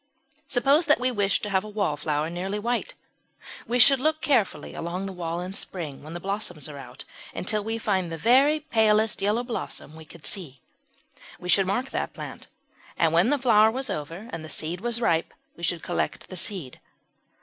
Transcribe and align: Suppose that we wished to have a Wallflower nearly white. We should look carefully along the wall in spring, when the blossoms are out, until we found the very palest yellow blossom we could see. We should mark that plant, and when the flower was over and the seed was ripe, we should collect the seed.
Suppose 0.47 0.87
that 0.87 0.99
we 0.99 1.11
wished 1.11 1.43
to 1.43 1.51
have 1.51 1.63
a 1.63 1.69
Wallflower 1.69 2.31
nearly 2.31 2.57
white. 2.57 2.95
We 3.67 3.77
should 3.77 3.99
look 3.99 4.19
carefully 4.19 4.73
along 4.73 5.05
the 5.05 5.13
wall 5.13 5.41
in 5.41 5.53
spring, 5.53 6.01
when 6.01 6.13
the 6.13 6.19
blossoms 6.19 6.67
are 6.67 6.79
out, 6.79 7.05
until 7.35 7.63
we 7.63 7.77
found 7.77 8.11
the 8.11 8.17
very 8.17 8.61
palest 8.61 9.21
yellow 9.21 9.43
blossom 9.43 9.95
we 9.95 10.05
could 10.05 10.25
see. 10.25 10.59
We 11.39 11.49
should 11.49 11.67
mark 11.67 11.91
that 11.91 12.13
plant, 12.13 12.47
and 12.97 13.13
when 13.13 13.29
the 13.29 13.37
flower 13.37 13.69
was 13.69 13.91
over 13.91 14.27
and 14.33 14.43
the 14.43 14.49
seed 14.49 14.81
was 14.81 14.99
ripe, 15.01 15.35
we 15.55 15.61
should 15.61 15.83
collect 15.83 16.29
the 16.29 16.35
seed. 16.35 16.79